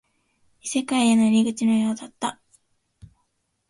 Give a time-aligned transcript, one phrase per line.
[0.63, 2.41] 異世界への入り口のようだった